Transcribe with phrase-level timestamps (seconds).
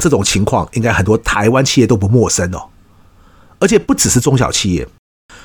[0.00, 2.70] 这种情况应该很多台湾企业都不陌生哦。
[3.58, 4.88] 而且不只是中小企业，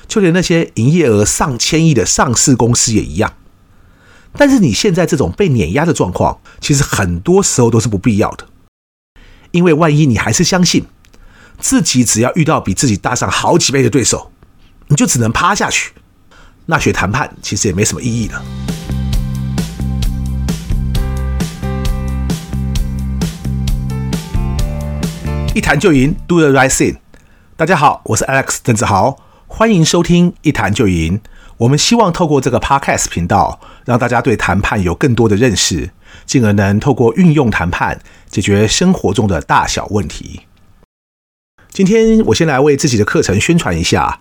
[0.08, 3.34] 就连那些营业额上千亿的上市公司也一样。
[4.38, 8.48] 但是你现在这种被碾压的状况，其实很多时候都是不必要的，
[9.52, 10.86] 因为万一你还是相信
[11.60, 14.32] 自己只要遇到比自己大上好几倍的对手，
[14.88, 15.94] 你就只能趴下去，
[16.66, 18.44] 那学谈判其实也没什么意义了。
[25.56, 26.98] 一谈就赢，Do the right thing。
[27.56, 31.22] 大家好，我是 Alex 邓志豪，欢迎收听一谈就赢。
[31.56, 35.92] 我们希望透过这个 Podcast 频道，让大家对谈判有更多的认识，
[36.26, 40.42] 进而能透过运用谈判解决生活中的大小问题。
[41.70, 44.20] 今天我先来为自己的课程宣传一下，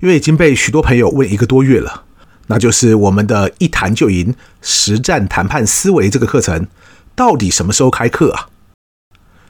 [0.00, 2.02] 因为已经被许多朋友问一个多月了，
[2.48, 6.66] 那就是我们的一谈就赢实战谈判思维这个课程，
[7.14, 8.48] 到底什么时候开课啊？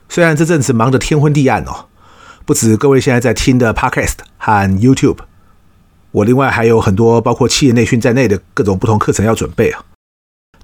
[0.09, 1.85] 虽然这阵子忙得天昏地暗哦，
[2.45, 5.17] 不止各位现在在听的 Podcast 和 YouTube。
[6.11, 9.83] 我另外还有很多包括企业内训在内的各种不同课程要准备啊，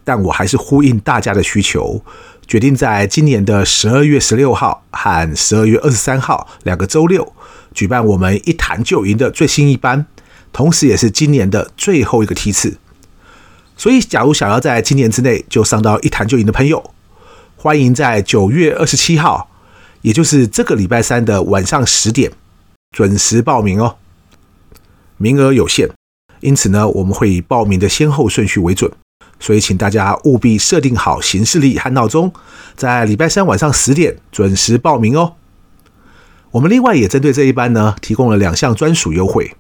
[0.04, 2.02] 但我还是呼应大家的需求，
[2.48, 7.34] 决定在今年的十二月十六号和十二月二十三号两个周六
[7.74, 10.08] 举办我们一谈就赢的最新一班，
[10.52, 12.78] 同时也是今年的最后一个梯次。
[13.76, 16.93] 所以，假如想要在今年之内就上到一谈就赢的朋友，
[17.64, 19.50] 欢迎在九月二十七号，
[20.02, 22.30] 也就是这个礼拜三的晚上十点
[22.92, 23.96] 准时报名哦。
[25.16, 25.88] 名额有限，
[26.42, 28.92] 因此呢，我们会以报名的先后顺序为准，
[29.40, 32.34] 所以请大家务必设定好行事历和闹钟，
[32.76, 35.36] 在礼拜三晚上十点准时报名哦。
[36.52, 39.54] 我们另外也针对这一班呢，提供了两项专属优惠。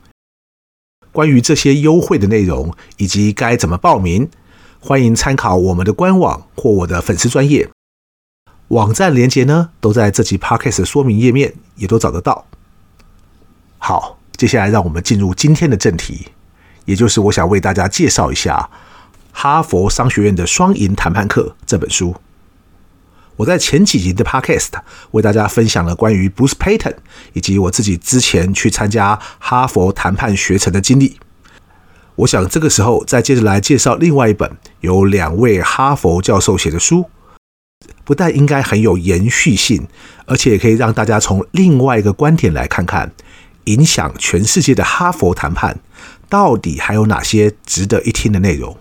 [1.13, 4.27] 关于这些优惠的内容以及该怎么报名，
[4.81, 7.69] 欢迎参考我们的官网或我的粉丝专业
[8.69, 12.45] 网站连接呢，都在这集 Podcast 说明页面也都找得到。
[13.77, 14.19] 好。
[14.35, 16.29] 接下来，让我们进入今天的正题，
[16.85, 18.67] 也就是我想为大家介绍一下
[19.31, 22.15] 《哈佛商学院的双赢谈判课》这本书。
[23.37, 24.71] 我在前几集的 Podcast
[25.11, 26.95] 为大家分享了关于 Bruce Patton
[27.33, 31.19] 以及我自己之前去参加哈佛谈判学程的经历。
[32.15, 37.05] 我想这个时候再接着来介绍另外一本由两位哈佛教授写的书，
[38.03, 39.87] 不但应该很有延续性，
[40.25, 43.11] 而且也可以让大家从另外一个观点来看看。
[43.65, 45.79] 影响全世界的哈佛谈判，
[46.27, 48.77] 到底还有哪些值得一听的内容？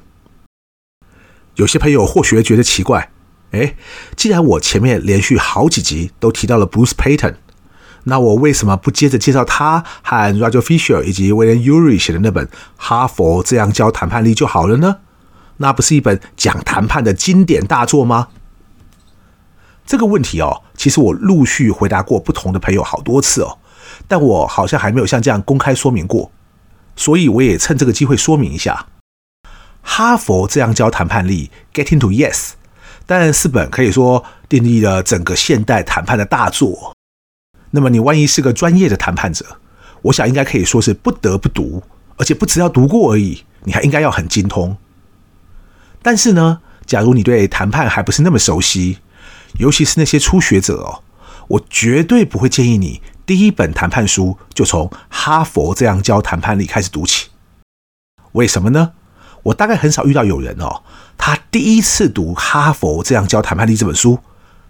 [1.54, 3.12] 有些朋友或许觉得奇怪，
[3.52, 3.76] 诶，
[4.16, 7.36] 既然我前面连续好几集都提到了 Bruce Patton，
[8.02, 12.44] 那我为什么不接着介绍他和 Roger Fisher 以及 William Ury 写的那本
[12.76, 14.96] 《哈佛这样教谈判力》就好了呢？
[15.58, 18.30] 那不是一本讲谈判的经典大作吗？
[19.84, 23.58] 这个问题哦，其实我陆续回答过不同的朋友好多次哦。
[24.08, 26.30] 但我好像还没有像这样公开说明过，
[26.96, 28.86] 所以我也趁这个机会说明一下，
[29.82, 32.52] 哈佛这样教谈判力，Getting to Yes，
[33.06, 36.94] 但是本可以说定立了整个现代谈判的大作。
[37.72, 39.44] 那么你万一是个专业的谈判者，
[40.02, 41.82] 我想应该可以说是不得不读，
[42.16, 44.76] 而且不只要读过而已，你还应该要很精通。
[46.02, 48.98] 但是呢，假如你对谈判还不是那么熟悉，
[49.58, 51.02] 尤其是那些初学者哦，
[51.48, 53.00] 我绝对不会建议你。
[53.24, 57.28] 第一本谈判书就从哈佛这样教谈判力开始读起，
[58.32, 58.92] 为什么呢？
[59.44, 60.82] 我大概很少遇到有人哦，
[61.16, 64.18] 他第一次读哈佛这样教谈判力这本书，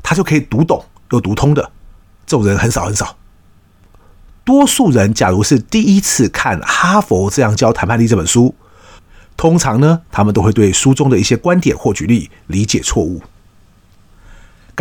[0.03, 1.71] 他就可以读懂又读通的，
[2.27, 3.17] 这种人很少很少。
[4.45, 8.55] 多数人假如是第一次看哈佛这样教谈判力这本书，
[9.37, 13.23] 通常呢，他们都会对书中的一些观点或举例理解错误。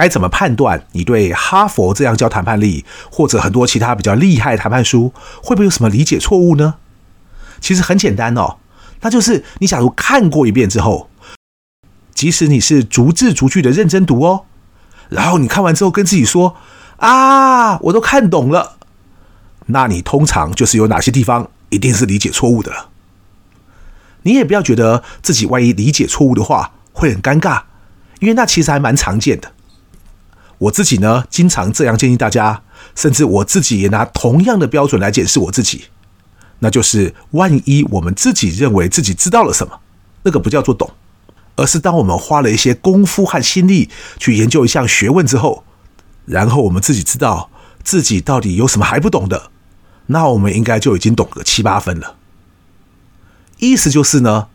[0.02, 5.14] 该怎么判断你对哈佛这样教谈判力，或者很多其他比较厉害的谈判书，
[5.44, 6.74] 会不会有什么理解错误呢？
[7.60, 8.58] 其实很简单哦，
[9.02, 11.08] 那就是你假如看过一遍之后，
[12.16, 14.46] 即使你是逐字逐句的认真读哦，
[15.10, 16.56] 然后你看完之后跟自己说
[16.98, 18.78] 啊，我都看懂了，
[19.68, 22.90] 那你通常就是有哪些地方一定是理解错误的了。
[24.24, 27.62] 你也不要觉得自己万一理解错误的话会很尴尬，
[28.20, 29.52] 因为那其实还蛮常见的。
[30.61, 32.61] 我自己呢，经常这样建议大家，
[32.96, 35.85] 甚至我自己也拿同样的标准来检视我自己，
[36.59, 39.79] 那就是万一我们自己认为自己知道了什么，
[40.23, 40.91] 那个不叫做懂，
[41.55, 45.63] 而是当我们花了一些功夫和心力去研究一项学问之后，
[46.25, 47.49] 然后我们自己知道
[47.84, 49.49] 自己到底有什么还不懂的，
[50.05, 52.17] 那我们应该就已经懂个七八分了。
[53.58, 54.47] 意思就是呢，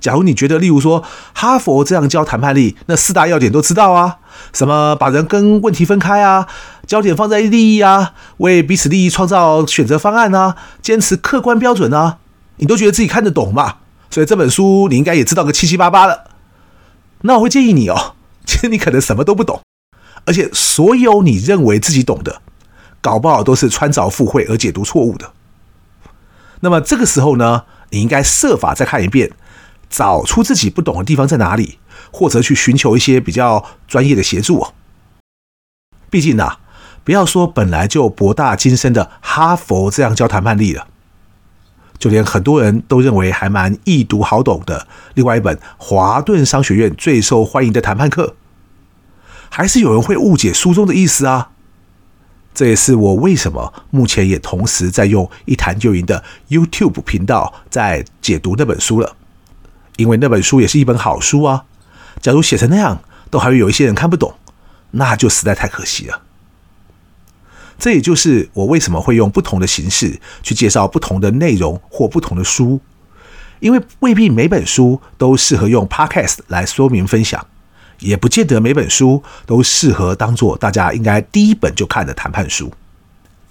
[0.00, 1.02] 假如你觉得，例如说
[1.34, 4.18] 哈佛这样教谈判力，那四大要点都知道啊，
[4.52, 6.46] 什么把人跟问题分开啊，
[6.86, 12.18] 焦点放在利益啊，为彼此利益创造选择方案啊，坚持客观标准啊，
[12.56, 13.78] 你都觉得自己看得懂嘛？
[14.10, 16.30] 所以这本书你应该也知道个七七八八了。
[17.22, 18.14] 那我会建议你哦，
[18.46, 19.60] 其实你可能什么都不懂，
[20.24, 22.40] 而且所有你认为自己懂的，
[23.00, 25.32] 搞不好都是穿凿附会而解读错误的。
[26.60, 29.32] 那么这个时候呢，你应该设法再看一遍。
[29.88, 31.78] 找出自己不懂的地方在哪里，
[32.10, 34.66] 或者去寻求一些比较专业的协助。
[36.10, 36.56] 毕竟呐，
[37.04, 40.88] 不要说本来就博大精深的哈佛这样教谈判力了，
[41.98, 48.36] 就连很多人都认为还蛮易读好懂的另外一本华顿商学院最受欢迎的谈判课，
[49.50, 51.50] 还是有人会误解书中的意思啊。
[52.54, 59.14] 这也是我为什么目前也同时在用一谈就赢的 YouTube 频道在解读那本书了。
[59.98, 61.64] 因为那本书也是一本好书啊，
[62.22, 64.32] 假如写成那样，都还会有一些人看不懂，
[64.92, 66.22] 那就实在太可惜了。
[67.80, 72.80] 这也就是我为什么会用不同的形式去介绍不同的内容或不同的书，
[73.58, 77.44] 因为未必每本书都适合用 Podcast 来说明分享，
[77.98, 82.72] 也不见得每本书都适合当做大家应该第一本就看的谈判书。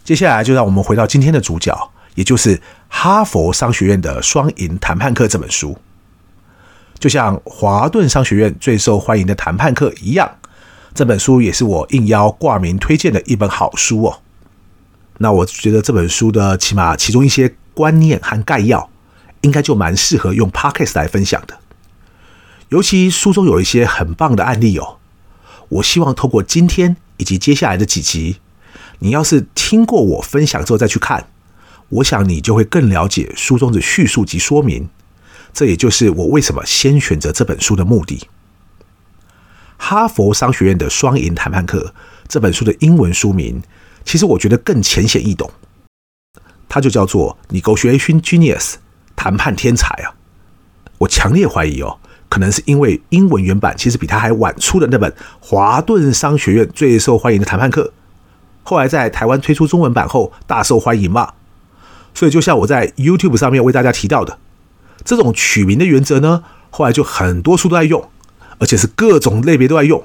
[0.06, 5.78] 接下来就让我们回到今天的主角，也就是哈佛商学院的双赢谈判课这本书。
[7.00, 10.38] 就像华顿商学院最受欢迎的谈判课一样，
[10.94, 14.20] 这本书也是我应邀挂名推荐的一本好书哦。
[15.20, 18.90] 那我觉得这本书的起码其中一些观念和概要，
[19.42, 21.58] 应该就蛮适合用 Podcast 来分享的。
[22.70, 24.98] 尤其书中有一些很棒的案例哦。
[25.70, 28.38] 我希望透过今天以及接下来的几集，
[29.00, 31.28] 你要是听过我分享之后再去看，
[31.90, 34.90] 我想你就会更了解书中的叙述及说明。
[35.58, 38.28] 这也就是我为什么先选择这本书的目的。
[39.76, 41.96] 哈佛商学院的双赢谈判课
[42.28, 43.60] 这本书的英文书名，
[44.06, 45.50] 其实我觉得更浅显易懂，
[46.70, 48.76] 它就叫做 Negotiation Genius，
[49.16, 50.14] 谈判天才啊！
[51.00, 51.98] 我强烈怀疑哦，
[52.30, 57.92] 可能是因为英文原版其实比它还晚出的那本华顿商学院最受欢迎的谈判课，
[58.62, 61.34] 后来在台湾推出中文版后大受欢迎嘛，
[62.14, 64.38] 所以就像我在 YouTube 上面为大家提到的。
[65.08, 68.10] 这种取名的原则呢，后来就很多书都在用，
[68.60, 70.04] 而且是各种类别都在用，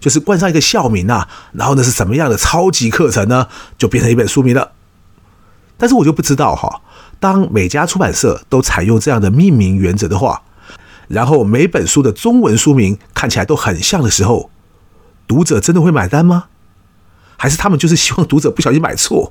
[0.00, 4.72] 就是冠上一个校名啊，然后呢是什么样的超级课程呢，就变成一本书名了。
[5.76, 6.80] 但是我就不知道哈，
[7.20, 10.40] 当每家出版社都采用这样的命名原则的话，
[11.08, 14.50] 然后每本书的中文书名看起来都很像的时候，
[15.28, 16.44] 读者真的会买单吗？
[17.36, 19.30] 还是他们就是希望读者不小心买错？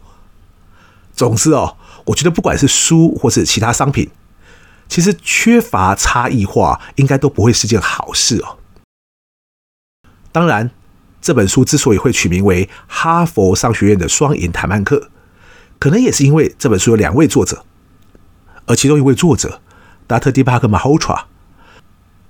[1.15, 4.07] 总之哦，我觉得不管是书或是其他商品。
[4.92, 8.58] 其实缺乏差异化，应该都不会是件好事哦。
[10.34, 10.70] 当然，
[11.22, 15.10] 这本书之所以会取名为哈佛商学院的双赢谈判课，
[15.80, 17.64] 可能也是因为这本书有两位作者，
[18.66, 19.62] 而其中一位作者
[20.08, 21.18] 达特·迪巴克·马霍特，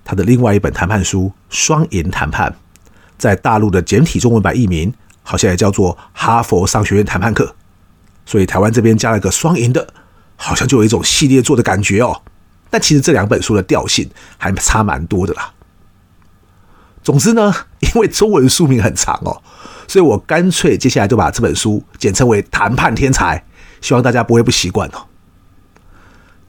[0.05, 2.51] 他的另外一本谈判书《双赢谈判》，
[3.17, 4.93] 在大陆的简体中文版译名
[5.23, 7.45] 好像也叫做《哈佛商学院谈判课》，
[8.23, 9.91] 所以台湾这边加了个“双赢”的，
[10.35, 12.21] 好像就有一种系列作的感觉哦。
[12.71, 14.09] 但其实这两本书的调性
[14.39, 15.53] 还差蛮多的啦。
[17.03, 19.43] 总之呢， 因为中文书名很长哦，
[19.87, 23.37] 所以我干脆接下来就把这本书简称为《谈判天才》，
[23.85, 25.05] 希望大家不会不习惯哦。《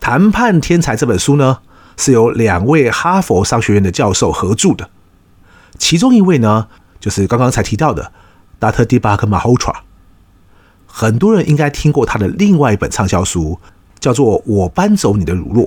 [0.01, 1.59] 谈判天才》这本书呢，
[1.97, 4.91] 是由两位哈佛商学院的教授合著的，
[5.79, 6.69] 其中一位呢，
[7.01, 8.13] 就是刚刚才提到的
[8.61, 8.85] Dr.
[8.85, 9.75] Deepak mhotra。
[10.87, 13.59] 很多人应该听过他的另外一本畅销书，
[13.99, 15.67] 叫做《我搬走你的乳酪》。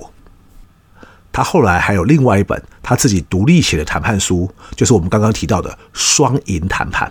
[1.36, 7.06] 他后来还有另外一本他自己独立写的谈判书，就是我们刚刚提到的《双赢谈判》。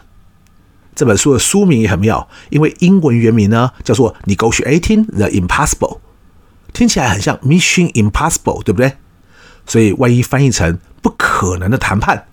[0.95, 5.77] 这本书的书名也很妙，因为英文原名呢叫做《Negotiating the Impossible》，
[6.73, 8.93] 听起来很像 Mission Impossible，对不对？
[9.67, 12.25] 所以万一翻译成“不可能的谈判”，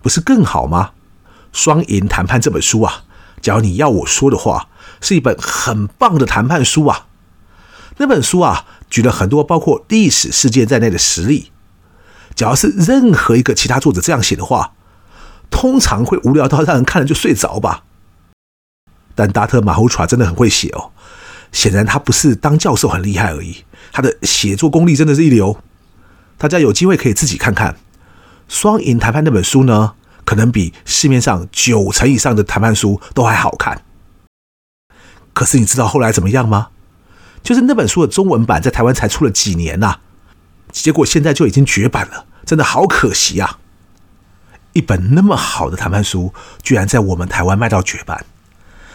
[0.00, 0.90] 不是更好吗？
[1.52, 3.02] 《双赢谈判》这本书啊，
[3.40, 4.68] 假如你要我说的话，
[5.00, 7.08] 是一本很棒的谈判书啊。
[7.96, 8.66] 那本书啊。
[8.92, 11.50] 举了很多包括历史事件在内的实例，
[12.34, 14.74] 只要是任何一个其他作者这样写的话，
[15.50, 17.84] 通常会无聊到让人看了就睡着吧。
[19.14, 20.92] 但达特马霍特拉真的很会写哦，
[21.52, 25.58] 显然他不是当教授很厉害而已，他的写作功力真的是一流。
[26.36, 27.72] 大家有机会可以自己看看
[28.46, 29.94] 《双赢谈判》那本书呢，
[30.26, 33.80] 可能比市面上九成以上的谈判书都还好看。
[35.32, 36.68] 可是你知道后来怎么样吗？
[37.42, 39.96] 就是那本书的中文版在台湾才出了几年呐，
[40.70, 43.58] 结果现在就已经绝版了，真的好可惜啊！
[44.72, 46.32] 一本那么好的谈判书，
[46.62, 48.24] 居然在我们台湾卖到绝版，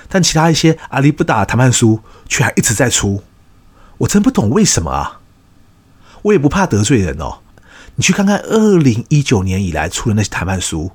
[0.10, 3.24] 但其他一些阿里不达谈判书却还一直在出，
[4.00, 5.20] 我真不懂为什么啊！
[6.24, 7.40] 我也不怕得罪人哦，
[7.96, 10.92] 你去看看二零一九年以来出的那些谈判书，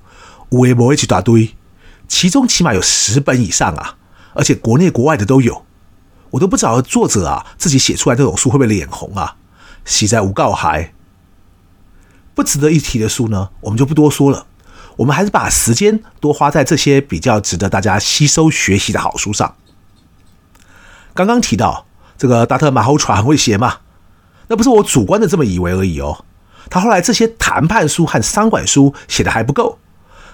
[0.48, 1.54] 微博一起大堆，
[2.08, 3.96] 其中起码有十本以上啊，
[4.34, 5.64] 而且国内国外的都有，
[6.32, 9.36] 我都不知道作者啊自己写出来这种书会不会脸红啊？
[9.84, 10.92] 喜在无告还
[12.34, 14.46] 不值得一提的书呢，我们就不多说了。
[14.96, 19.56] 我们还是把时间多花在这些比较值得大家吸收学习的好书上。
[21.14, 21.86] 刚刚提到
[22.16, 23.78] 这个达特马侯传很会写嘛，
[24.48, 26.24] 那不是我主观的这么以为而已哦。
[26.70, 29.78] 他后来这些谈判书和商管书写的还不够，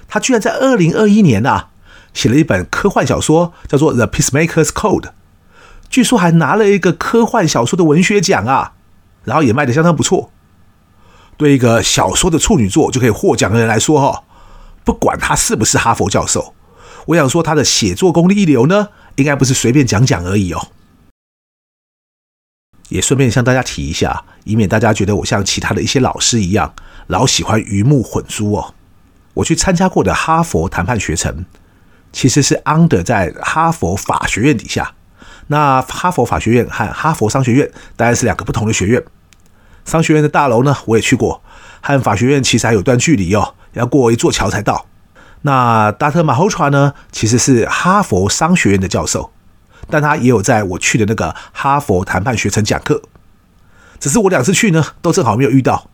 [0.06, 1.70] 他居然在二零二一年啊
[2.12, 5.02] 写了一本科幻小说，叫做《The Peacemaker's Code》，
[5.90, 8.74] 据说还拿了一个科幻小说的文学奖啊，
[9.24, 10.30] 然后也卖得相当不错。
[11.36, 14.24] 对一个小说的处女作就可以获奖的人来说，哈。
[14.84, 16.54] 不管他是不是哈佛教授，
[17.08, 20.68] 我想说他的写作功力一流呢，应该不是随便讲讲而已哦。
[22.88, 26.74] 也顺便向大家提一下，以免大家觉得我像其他的一些老师一样，
[27.06, 28.74] 老喜欢鱼目混珠哦。
[29.34, 31.44] 我去参加过的哈佛谈判学程，
[32.10, 34.94] 其实是 under 在哈佛法学院底下。
[35.48, 39.02] 那哈佛法学院和哈佛商学院当然是两个不同的学院。
[39.84, 41.42] 商学院的大楼呢，我也去过，
[41.82, 43.54] 和法学院其实还有段距离哦。
[43.72, 44.86] 要过一座桥才到。
[45.42, 46.94] 那达特马侯传呢？
[47.12, 49.30] 其实是哈佛商学院的教授，
[49.88, 53.02] 但他也有在我去的那个哈佛谈判学程讲课。
[54.00, 55.88] 只是我两次去呢，都正好没有遇到。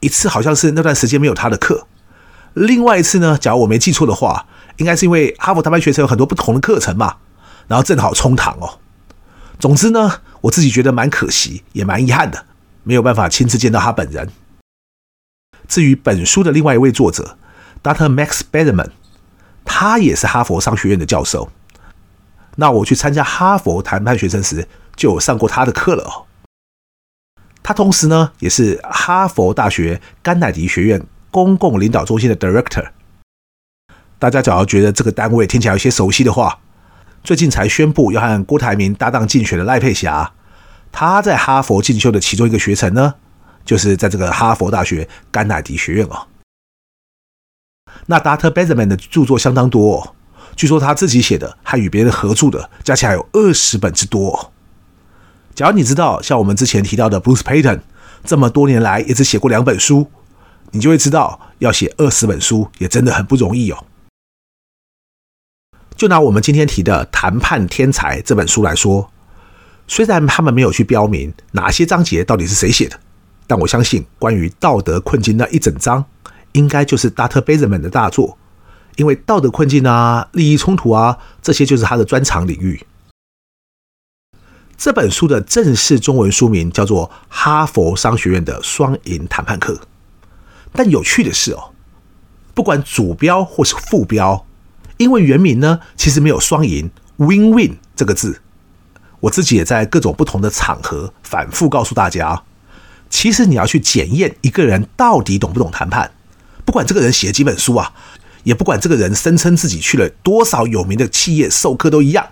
[0.00, 1.86] 一次好像是那段时间没有他的课，
[2.52, 4.44] 另外一次呢，假如我没记错的话，
[4.76, 7.14] 应该是因为哈佛谈判学程有很多不同的课程嘛，
[7.66, 8.78] 然后正好冲堂哦。
[9.58, 12.46] 总之呢，我自己觉得蛮可惜，也蛮遗憾的，
[12.82, 14.28] 没有办法亲自见到他本人。
[15.66, 17.38] 至于本书的另外一位作者
[17.82, 18.08] ，Dr.
[18.08, 18.90] Max Bederman，
[19.64, 21.50] 他也是哈佛商学院的教授。
[22.56, 26.26] 那我去参加哈佛谈判学生时，就有上过他的课了哦。
[27.62, 32.90] 他同时呢，也是哈佛大学甘乃迪学院公共领导中心的 Director。
[34.18, 36.58] 大家只要觉得这个单位听起来有些熟悉的话，
[37.24, 40.34] 最近才宣布要和郭台铭搭档竞选的赖佩霞，
[40.92, 43.14] 他在哈佛进修的其中一个学程呢。
[43.64, 46.26] 就是在这个哈佛大学甘乃迪学院哦。
[48.04, 48.50] 那 Dr.
[48.50, 50.14] Bederman 的著作相当多哦，
[50.54, 54.52] 据说他自己写的，还与别人合著的，加起来有二十本之多哦。
[55.54, 57.80] 假如你知道，像我们之前提到的 Bruce Payton，
[58.22, 60.10] 这么多年来也只写过两本书，
[60.72, 63.86] 你就会知道，要写二十本书也真的很不容易哦。
[65.96, 69.10] 就拿我们今天提的《谈判天才》这本书来说，
[69.86, 72.98] 虽然他们没有去标明哪些章节到底是谁写的。
[73.46, 76.04] 但我相信，关于道德困境那一整章，
[76.52, 77.42] 应该就是 Dr.
[77.42, 78.38] Bederman 的大作，
[78.96, 82.86] 因为道德困境啊、利益冲突啊，这些就是他的专长领域。
[84.76, 89.74] 这本书的正式中文书名叫做《哈佛商学院的双赢谈判课》，
[90.72, 91.70] 但有趣的是哦，
[92.54, 94.46] 不管主标或是副标，
[94.96, 98.40] 因为原名呢，其实没有“双赢 ”（win-win） 这个字。
[99.20, 102.42] 我自己也在各种不同的场合反复告诉大家。
[103.08, 106.10] 其实你要去检验一个人到底懂不懂谈判，
[106.64, 107.92] 不管这个人写几本书啊，
[108.42, 112.26] 也不管这个人声称自己去了多少有名的企业授课都一样，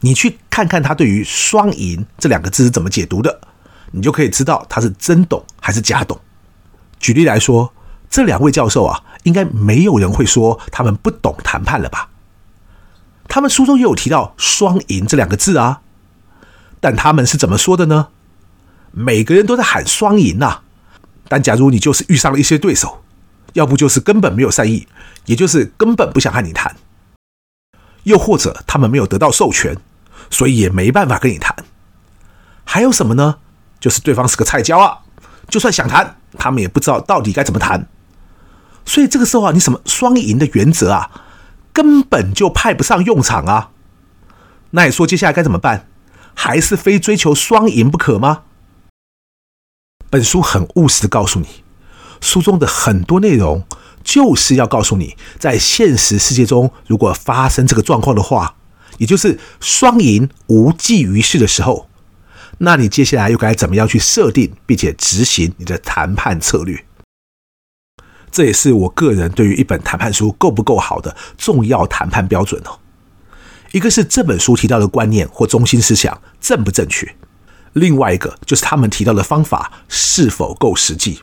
[0.00, 3.40] 你去看看他对于“双赢”这两个字是怎么解读的，
[3.92, 6.18] 你就可以知道他是真懂还是假懂。
[6.98, 7.72] 举例来说，
[8.08, 12.08] 这两位教授啊，应该没有人会说他们不懂谈判了吧？
[13.28, 15.80] 他们书中也有提到“双赢”这两个字啊，
[16.78, 18.08] 但他们是怎么说的呢？
[18.92, 20.60] 每个人都在喊双赢呐，
[21.26, 23.02] 但假如你就是遇上了一些对手，
[23.54, 24.86] 要不就是根本没有善意，
[25.24, 26.76] 也就是根本不想和你谈，
[28.04, 29.76] 又或者他们没有得到授权，
[30.30, 31.56] 所以也没办法跟你谈。
[32.64, 33.38] 还有什么呢？
[33.80, 34.98] 就是对方是个菜椒啊，
[35.48, 37.88] 就算想谈，他们也不知道到底该怎么谈。
[38.84, 41.10] 所以这个时候啊，你什么双赢的原则啊，
[41.72, 43.70] 根本就派不上用场啊。
[44.70, 45.88] 那你说接下来该怎么办？
[46.34, 48.42] 还是非追求双赢不可吗？
[50.10, 51.46] 本书很务实的告诉你，
[52.20, 53.64] 书中的很多内容
[54.02, 58.56] 就是要告诉你，在现实世界中，如果发生这个状况的话，
[58.98, 61.88] 也就是双赢无济于事的时候，
[62.58, 66.84] 那你接下来又该怎么样去设定并且执行你的谈判策略？
[68.34, 72.80] 这也是我个人对于一本谈判书够不够好的重要谈判标准哦。
[73.70, 77.14] 一个是这本书提到的观念或中心思想正不正确。
[77.74, 81.20] 另外一个就是他们提到的方法是否够实际。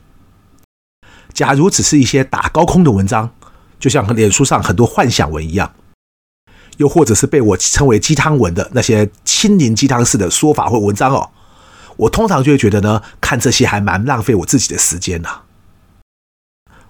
[1.33, 3.29] 假如只是一些打高空的文章，
[3.77, 5.73] 就像脸书上很多幻想文一样，
[6.77, 11.29] 又或者是被我称为鸡汤文的那些心灵鸡汤式的说法或文章哦，
[11.97, 15.41] 我通常就会觉得呢，看这些还蛮浪费我自己的时间呐。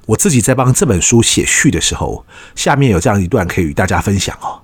[0.08, 4.62] 我自己在帮这本书写序的时候，下面有这样一段可以与大家分享哦。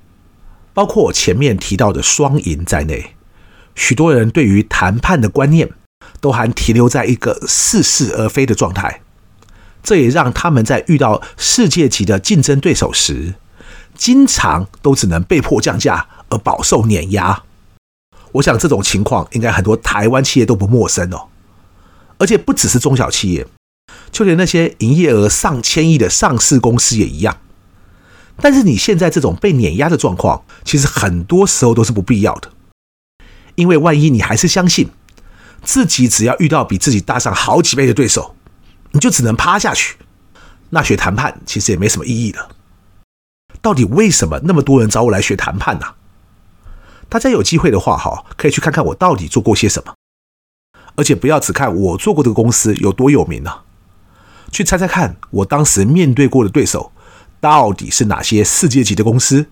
[0.74, 3.15] 包括我前面提到的双赢在内，
[3.75, 5.70] 许多人对于谈判的观念
[6.20, 9.01] 都还停留在一个似是而非的状态。
[9.84, 13.36] 这也让他们在遇到世界级的竞争对手时，
[13.96, 17.44] 经常都只能被迫降价而饱受碾压。
[18.34, 21.29] 我想这种情况应该很多台湾企业都不陌生哦，
[22.17, 23.48] 而且不只是中小企业，
[24.11, 27.37] 就连那些营业额上千亿的上市公司也一样。
[28.39, 32.51] 但是你现在这种被碾压的状况，其实很多时候都是不必要的，
[33.55, 34.89] 因为万一你还是相信
[35.63, 38.35] 自己只要遇到比自己大上好几倍的对手，
[38.91, 39.97] 你就只能趴下去，
[40.69, 42.49] 那学谈判其实也没什么意义了。
[43.59, 45.95] 到底为什么那么多人找我来学谈判呢？
[47.09, 49.95] 大家有机会的话，哈，可以去看看我到底做过些什么，
[50.95, 53.51] 而且不要只看我做过这个公司有多有名呢，
[54.51, 56.92] 去猜猜看我当时面对过的对手
[57.39, 59.46] 到底是哪些世界级的公司，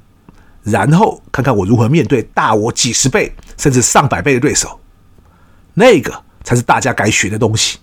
[0.64, 4.80] 然后看看我如何面对大我几十倍甚至上百倍的对手，
[5.76, 7.80] 那个才是大家该学的东西。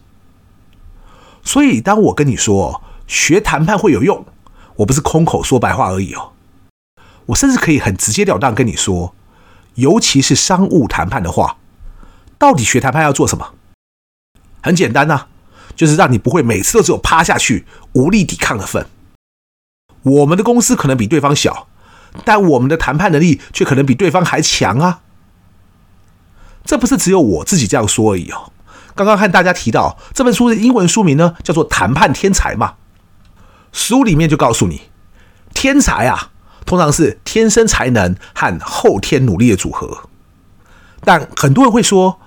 [1.45, 4.25] 所以，当我跟你说学谈判会有用，
[4.76, 6.33] 我不是空口说白话而已哦。
[7.26, 9.14] 我甚至可以很直截了当跟你说，
[9.75, 11.59] 尤其是商务谈判的话，
[12.38, 13.54] 到底学谈判要做什么？
[14.62, 15.26] 很简单呐，
[15.74, 18.86] 就是让你不会每次都只有趴下去无力抵抗的份。
[20.02, 21.68] 我们的公司可能比对方小，
[22.24, 25.00] 但我们的谈判能力却可能比对方还强啊。
[26.64, 28.52] 这不是只有我自己这样说而已哦。
[28.94, 32.74] 刚刚和大家提到这本书的英文书名呢，叫做《谈判天才》嘛。
[33.72, 34.82] 书里面就告诉你，
[35.54, 36.30] 天才啊，
[36.66, 40.10] 通常是天生才能和后天努力的组合。
[41.00, 42.20] 但很多人会说，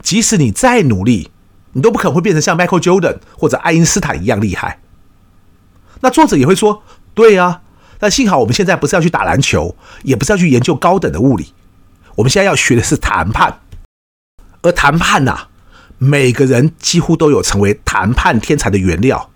[0.00, 1.31] 即使你再努力，
[1.72, 4.80] 你都不可能会变成像 Michael Jordan 或者爱因斯坦一样厉害。
[6.00, 6.82] 那作者也会说，
[7.14, 7.62] 对啊，
[7.98, 11.52] 但幸好我们现在不是要去打篮球，也不是要去研究高等的物理，
[12.16, 13.60] 我们现在要学的是谈判，
[14.62, 15.48] 而谈判呐、
[15.98, 19.30] 每个人几乎都有成为谈判天才的原料。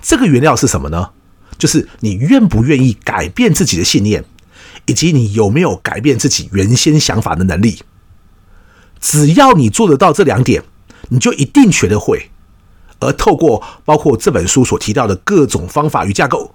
[0.00, 1.10] 这个原料是什么呢？
[1.56, 4.24] 就是你愿不愿意改变自己的信念，
[4.86, 7.82] 以及你有没有改变自己原先想法的能力。
[9.00, 10.64] 只要你做得到这两点，
[11.14, 12.30] 你就一定学得会。
[12.98, 16.54] 而透过包括这本书所提到的各种方法与架构，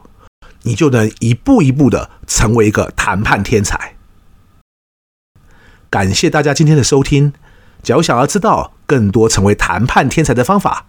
[0.63, 3.95] 你就能一步一步的成为一个谈判天才。
[5.89, 7.33] 感谢大家今天的收听。
[7.81, 10.85] 假如想要知道更多成为谈判天才的方法，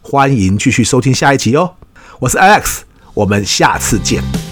[0.00, 1.74] 欢迎继续收听下一集哦。
[2.20, 2.82] 我是 Alex，
[3.14, 4.47] 我们下次见。